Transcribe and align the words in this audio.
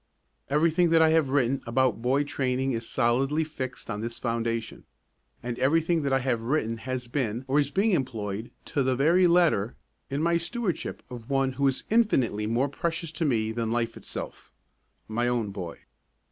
Everything 0.49 0.89
that 0.89 1.01
I 1.03 1.09
have 1.09 1.29
written 1.29 1.61
about 1.67 2.01
boy 2.01 2.23
training 2.23 2.71
is 2.71 2.89
solidly 2.89 3.43
fixed 3.43 3.87
on 3.87 4.01
this 4.01 4.17
foundation; 4.17 4.83
and 5.43 5.59
everything 5.59 6.01
that 6.01 6.11
I 6.11 6.21
have 6.21 6.41
written 6.41 6.77
has 6.77 7.07
been 7.07 7.45
or 7.47 7.59
is 7.59 7.69
being 7.69 7.91
employed, 7.91 8.49
to 8.73 8.81
the 8.81 8.95
very 8.95 9.27
letter, 9.27 9.75
in 10.09 10.23
my 10.23 10.37
stewardship 10.37 11.03
of 11.11 11.29
one 11.29 11.51
who 11.51 11.67
is 11.67 11.83
infinitely 11.91 12.47
more 12.47 12.67
precious 12.67 13.11
to 13.11 13.25
me 13.25 13.51
than 13.51 13.69
life 13.69 13.95
itself 13.95 14.51
my 15.07 15.27
own 15.27 15.51
boy. 15.51 15.81